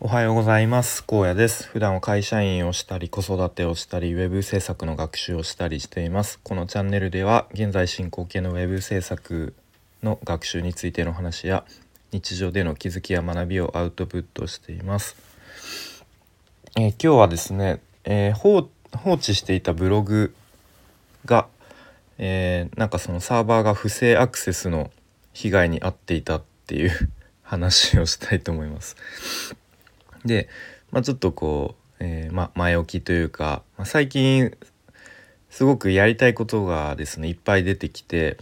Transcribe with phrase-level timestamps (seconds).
[0.00, 1.02] おはようございます。
[1.02, 1.66] 高野です。
[1.66, 6.38] 普段は会社員をしたり子育てをしたりウェブ制作の学習をしたりしています。
[6.44, 9.54] このチャンネルでは現在進行形のウェブ制作
[10.04, 11.64] の学習についての話や
[12.12, 15.16] 日常での気づきや学びをアウトプットしています、
[16.76, 18.68] えー、今日はですね、えー、放
[19.12, 20.32] 置していたブログ
[21.24, 21.48] が、
[22.18, 24.92] えー、なんかそのサーバーが不正アクセスの
[25.32, 26.92] 被害に遭っていたっていう
[27.42, 28.94] 話をしたいと思います。
[30.28, 30.48] で、
[30.92, 34.56] まあ、ちょっとこう、えー、ま、前置きというか、まあ、最近
[35.50, 38.38] すごくやりたいことがですねいっぱい出てきて、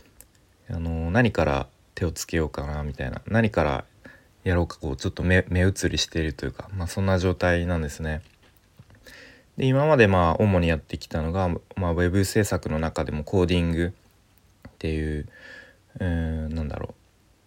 [0.68, 3.84] あの何から手をつけようかなみたいな何から
[4.45, 8.23] やろうかこうちょっと目移りしているというか、まあ、そんな状態なんですね。
[9.56, 13.95] で今までまあ主にやってきたのが、まあ、ウェブ制作の中でもコーディング
[14.68, 15.26] っていう、
[15.98, 16.95] うん、なんだろう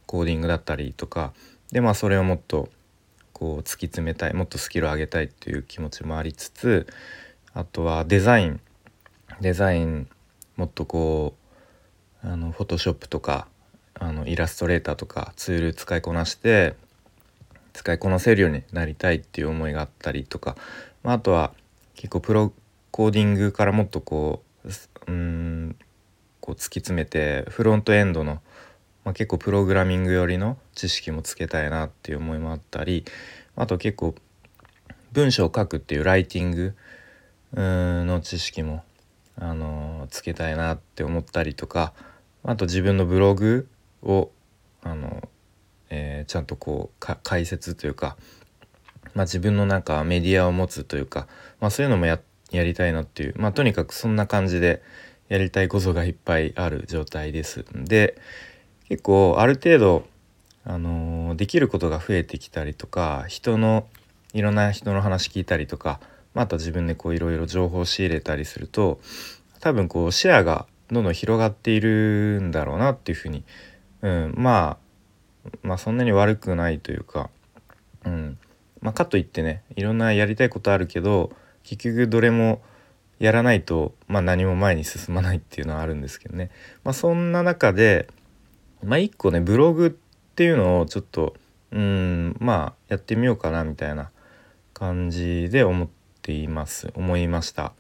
[0.08, 1.34] コーディングだったりとか
[1.72, 2.70] でまあそれをもっと
[3.40, 6.88] こう突き詰めたいもっとスキルを上げたいっていう気持ちもありつつ
[7.54, 8.60] あとはデザイン。
[9.40, 10.10] デザイン
[10.58, 11.36] もっとこ
[12.24, 13.48] うあのフォトショップとか
[13.94, 16.76] あのイラストレーターとかツール使いこなして
[17.72, 20.58] 使いこなせるようになりたいっていう思いがあったりとか、
[21.04, 21.54] まあ、あとは
[21.96, 22.52] 結構プロ
[22.92, 24.70] コーディングからもっとこう
[25.08, 25.76] うん
[26.42, 28.42] こう突き詰めてフロントエンドの
[29.04, 33.06] まあ、結構プログラミング寄りの知識もつけたいなっていう思いもあったり
[33.56, 34.16] あと結構
[35.12, 36.76] 文章を書くっていうライティング
[37.54, 38.84] の知識も、
[39.38, 41.94] あのつけたいなって思ったりとか
[42.44, 43.68] あと自分のブログ
[44.04, 44.32] を、
[44.84, 45.28] あの
[45.90, 48.18] えー、ちゃんとこう解説というか、
[49.14, 51.28] まあ、自分のなんかメディアを持つというか、
[51.60, 52.20] まあ、そういうのもや
[52.52, 54.82] やりたいなっていう、まあ、とにかくそんな感じで
[55.28, 57.66] やりたいことがいっぱいある状態です。
[57.74, 58.20] で
[58.90, 60.06] 結構ある程度、
[60.66, 63.88] あのー、できることが増えてきたりとか人の
[64.34, 66.00] いろんな人の話聞いたりとか、
[66.34, 69.00] まあ、あと自分でこういろいろ情報を仕入れたりすると
[69.60, 73.44] 多分こうシェアがどんどん広がっているんだろうなっていうふうに、
[74.02, 74.78] うん、ま
[75.46, 77.30] あまあそんなに悪くないというか、
[78.06, 78.38] うん
[78.82, 81.32] まあ、かといってねいろんなやりたいことあるけど
[81.64, 82.62] 結局どれも
[83.20, 86.50] やらないと、まあ、何も前に進まないっていうのはあるんですけどね、
[86.84, 88.08] まあ、そんな中で
[88.84, 89.90] まあ一個ねブログっ
[90.36, 91.36] ていうのをちょっと
[91.72, 94.12] うんまあやってみようかなみたいな
[94.74, 95.90] 感じで思っ
[96.22, 97.74] ています思いました。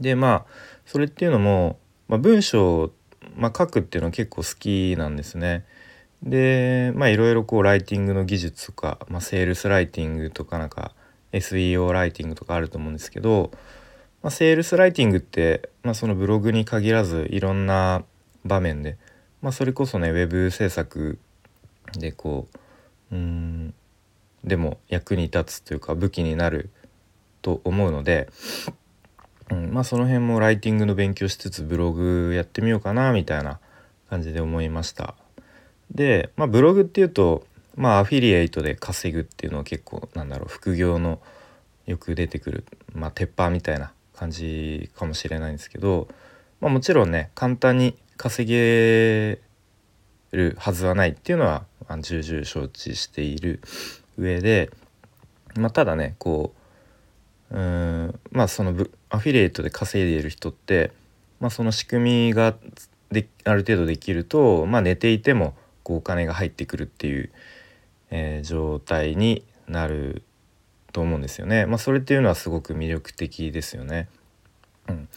[0.00, 0.44] でまあ
[0.86, 1.78] それっていうのも、
[2.08, 2.92] まあ、文章を、
[3.36, 5.64] まあ、書くっていうのは結構好きなんですね。
[6.22, 10.92] でまあいろいろこうライティングの技術とか、まあ、セールスライティングとかなんか
[11.32, 13.50] SEO ライティングとかあると思うんですけど、
[14.22, 18.04] まあ、セールスライティングって、まあ、そのブログに限らずいろんな
[18.44, 18.96] 場面で
[19.44, 21.18] まあ、それこそねウェブ制作
[21.98, 22.48] でこ
[23.12, 23.74] ううん
[24.42, 26.70] でも役に立つというか武器になる
[27.42, 28.30] と思うので、
[29.50, 33.60] うん、まあその辺もライティングの勉強しつつブログやってみようかなみたいな
[34.08, 35.14] 感じで思いました。
[35.90, 41.20] で、まあ、ブログっていうとまあアフィリエイトで稼ぐっていうのは結構なんだろう副業の
[41.84, 46.08] よく出てくる、まあ、鉄板みたいな感じかもしれないんですけど、
[46.62, 49.40] まあ、もちろんね簡単に稼げ
[50.32, 51.64] るはずはないっていうのは
[52.00, 53.60] 重々承知している
[54.18, 54.70] 上で、
[55.56, 56.52] まあ、ただねこ
[57.50, 58.70] ううんまあその
[59.10, 60.92] アフィリエイトで稼いでいる人って、
[61.40, 62.54] まあ、その仕組みが
[63.10, 67.30] である程度できると、まあ、寝ていてもこうお金が入ってくるっていう、
[68.10, 70.22] えー、状態になる
[70.92, 71.66] と思うんですよね。
[71.66, 74.08] まあ、それっていうのはすごく魅力的ですよね。
[74.88, 75.08] うん、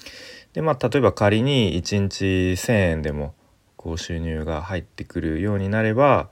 [0.57, 3.35] でまあ例えば仮に1日1,000円でも
[3.75, 6.31] こう収入が入ってくるようになれば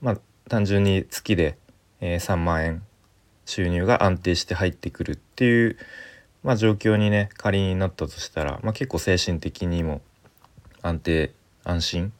[0.00, 0.16] まあ
[0.48, 1.58] 単純に月で、
[2.00, 2.82] え、3万円
[3.44, 5.76] 収入が安定して入ってくるっていう、
[6.42, 10.00] まあ、状況にね仮になったとしたら、まあ、結構精神的にも
[10.80, 12.14] 安定安心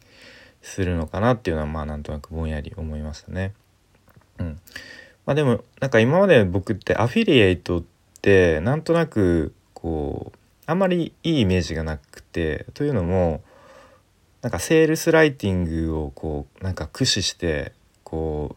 [0.60, 3.54] するのかなっていうのはまあなんとなくぼんやり思いましたね。
[4.38, 4.60] うん
[5.24, 7.84] まあ、でもなんか今まで僕ってアフィリエイトっ
[8.20, 10.39] てなんとなくこう
[10.70, 13.42] あんまりいいイメージがなくてというのも
[14.40, 17.72] なんかセールスライティングをこうなんか駆使して
[18.04, 18.54] こ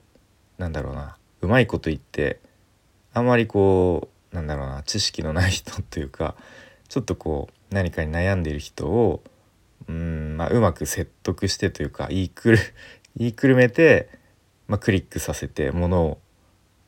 [0.60, 2.39] うなんだろうなうまいこと言って
[3.13, 6.36] あんまりこうなんだろうな知識のない人というか
[6.88, 9.24] ちょっとこう何かに悩んでいる人を
[9.89, 12.60] うん、まあ、うまく説得してというか言いくる
[13.18, 14.07] 言いくるめて、
[14.68, 16.19] まあ、クリックさせて物を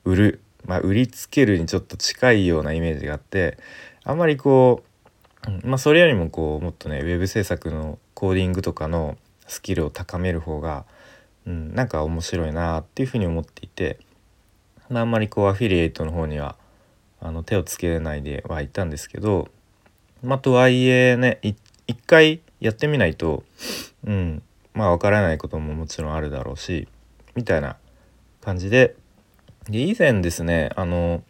[0.04, 3.58] 売る、まあ、売りつけるにちょっと近いようなイメージがあって
[4.04, 4.95] あんまりこう
[5.64, 10.86] まあそれよりもこうもっとねウェブ制作のコーディングとかのスキルを高める方が、
[11.46, 14.00] うん、なんか面白いなっていうふうに思っていて
[14.90, 16.56] まあ、あんまりこうアフィリエイトの方には
[17.22, 19.48] あの手をつけないではいたんですけど
[20.24, 21.58] まあとはいえね一
[22.06, 23.44] 回やってみないと
[24.06, 24.44] うん
[24.74, 26.88] まあ分からないことももちろんあるだろうし
[27.36, 27.78] みたいな
[28.42, 28.96] 感じで
[29.70, 31.24] で以前ですねあの、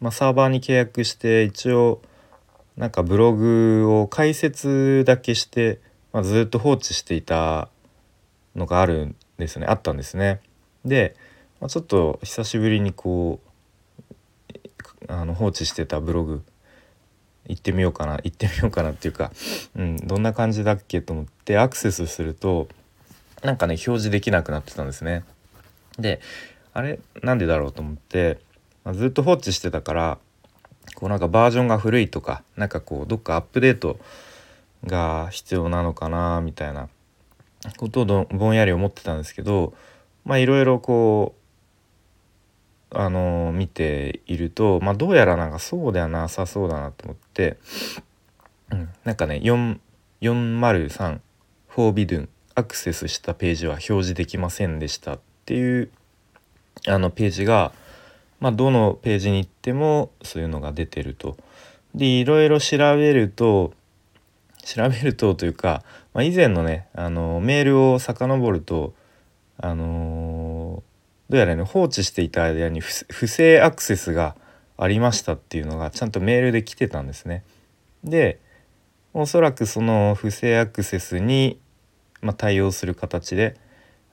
[0.00, 2.02] まあ、サーバーに契約して一応
[2.80, 5.80] なんかブログを解説だけして、
[6.14, 7.68] まあ、ずっと放置していた
[8.56, 10.40] のがあるんですねあったんですね。
[10.86, 11.14] で、
[11.60, 13.38] まあ、ちょっと久しぶりにこ
[15.06, 16.42] うあの放置してたブログ
[17.48, 19.30] 行ってみようかな行ってみようかなっていうか、
[19.76, 22.66] うん、どんな感じだっけと思ってアクセスすると
[23.42, 25.24] なんかね表示できなくなってたんですね。
[25.98, 26.22] で
[26.72, 28.38] あれなんでだろうと思って、
[28.84, 30.18] まあ、ずっと放置してたから
[31.00, 33.98] こうなんかバージョンが古いとかなんかこうどっかアップデート
[34.84, 36.88] が必要なのかなみたいな
[37.78, 39.72] ことをぼんやり思ってたんですけど
[40.26, 41.34] まあいろいろこ
[42.90, 47.56] うあの見ているとまあどうやらなんかそうではなさそうだなと思って、
[48.70, 51.20] うん、なんかね403
[51.68, 55.90] フォービドゥンアクセスしたページは表示できませんでしたっていう
[56.86, 57.72] あのページが、
[58.40, 61.36] まあ、どのページに行ってもそういうのが出てると。
[61.94, 63.72] でいろいろ調べると
[64.64, 65.82] 調べるとというか、
[66.14, 68.94] まあ、以前のねあのメールを遡ると
[69.58, 70.82] あの
[71.28, 74.36] どうやらね放置していた間に不正アクセスが
[74.78, 77.44] ありましたっていうのがちゃんとメールで来てたんですね。
[78.04, 78.40] で
[79.12, 81.58] おそらくその不正アクセスに、
[82.22, 83.56] まあ、対応する形で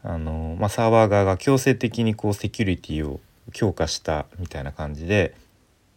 [0.03, 3.19] あの、まあ、サーバー側が強制的にこうセキュリティを
[3.53, 5.35] 強化したみたいな感じで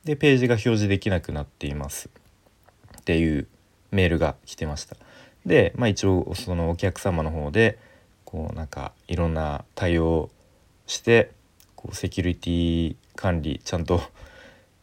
[0.04, 2.08] でページが表示できなくなっています
[3.00, 3.46] っていう
[3.90, 4.96] メールが来てました。
[5.44, 7.78] で、まあ、一応そのお客様の方で
[8.24, 10.30] こうなんかいろんな対応
[10.86, 11.32] して
[11.76, 14.00] こうセキュリティ管理ちゃんと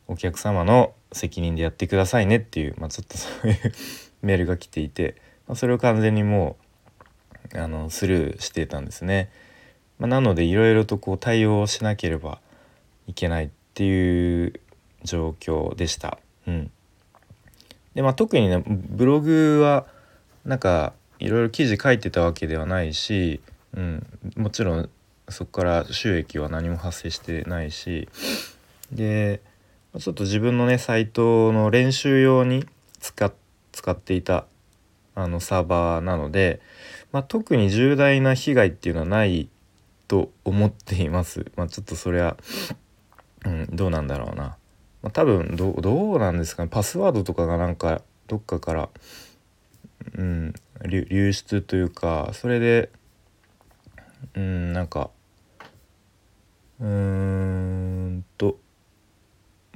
[0.07, 3.57] お客様の責任でやってくださいねっていう、まあ、ちょっとそういう
[4.21, 5.15] メールが来ていて、
[5.47, 6.57] まあ、それを完全にも
[7.53, 9.29] うあのスルーしてたんですね。
[9.99, 12.39] まあ、なのでいろいろとこう対応しなければ
[13.07, 14.59] いけないっていう
[15.03, 16.17] 状況でした。
[16.47, 16.71] うん、
[17.95, 19.85] でまあ特にねブログは
[20.45, 23.41] なんかいろいろ記事書いてたわけではないし、
[23.73, 24.05] うん、
[24.35, 24.89] もちろん
[25.29, 28.07] そこから収益は何も発生してないし
[28.91, 29.41] で
[29.99, 32.65] ちょっと自分のねサイトの練習用に
[32.99, 33.31] 使
[33.71, 34.45] 使っていた
[35.17, 36.61] あのサーバーなので、
[37.11, 39.49] まあ、特に重大な被害っていうのはない
[40.07, 41.47] と思っています。
[41.55, 42.37] まあ、ちょっとそれは、
[43.47, 44.57] うん、どうなんだろうな。
[45.01, 45.73] まあ、多分ど
[46.13, 48.89] うなんですかねパスワードとかがなんかどっかから、
[50.15, 50.53] うん、
[50.85, 52.89] 流出というかそれで
[54.35, 55.11] うんなんか
[56.79, 58.57] うーんと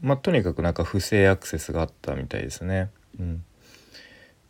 [0.02, 2.90] まあとにかくなんか不正アクセスがあったみたいですね。
[3.20, 3.44] うん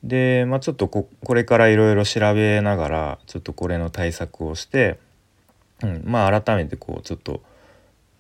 [0.04, 4.98] で、まあ、ちょっとこれからいろいろ調べながらちょっとこれの対策をして、
[5.84, 7.42] うん、まあ改めてこうちょっと、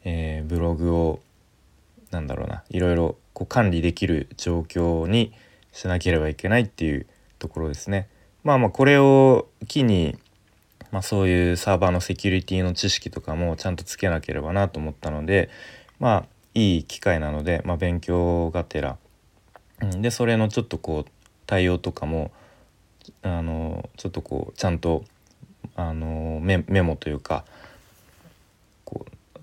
[0.03, 1.19] えー、ブログを
[2.11, 5.33] なんだろうないろいろこう管理できる状況に
[5.71, 7.07] しなければいけないっていう
[7.39, 8.07] ところですね。
[8.43, 10.17] まあまあこれを機に、
[10.91, 15.49] まあ、そういうサーバーのセキュリティの知識とかもちゃんとつけなければなと思ったので
[15.99, 18.97] まあいい機会なので、まあ、勉強がてら、
[19.81, 21.11] うん、でそれのちょっとこう
[21.45, 22.31] 対応とかも
[23.21, 25.05] あのちょっとこうちゃんと
[25.75, 27.45] あのメモというか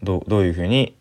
[0.08, 0.96] どどういうふうに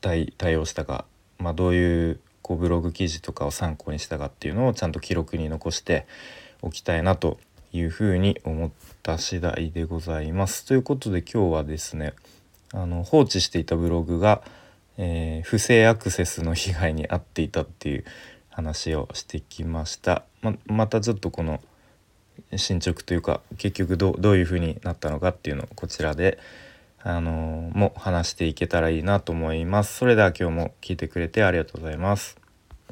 [0.00, 1.04] 対対応したか、
[1.38, 6.08] まあ、どういうこうブログ記事とかを参考にしたかっていうのをちゃんと記録に残して
[6.60, 7.38] おきたいなと
[7.72, 8.70] いうふうに思っ
[9.04, 10.66] た次第でございます。
[10.66, 12.14] ということで今日はですね
[12.72, 14.42] あの放置していたブログが、
[14.96, 18.04] えー、不正アクセスの被害に遭っていたっていう
[18.50, 20.24] 話をしてきました。
[20.42, 21.60] ままたちょっとこの
[22.56, 26.40] 進捗というか結局どどういう風になったのかっていうのをこちらで
[27.02, 29.96] あのー、も話していけたらいいなと思います。
[29.96, 32.37] それでは今日も聞いてくれてありがとうございます。